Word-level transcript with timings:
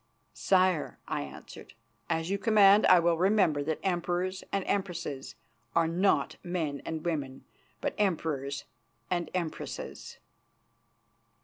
"Sire," 0.33 0.97
I 1.07 1.21
answered, 1.21 1.75
"as 2.09 2.31
you 2.31 2.39
command 2.39 2.87
I 2.87 2.97
will 2.99 3.19
remember 3.19 3.61
that 3.61 3.77
Emperors 3.83 4.43
and 4.51 4.65
Empresses 4.65 5.35
are 5.75 5.87
not 5.87 6.37
men 6.41 6.81
and 6.85 7.05
women, 7.05 7.45
but 7.81 7.93
Emperors 7.99 8.65
and 9.11 9.29
Empresses." 9.35 10.17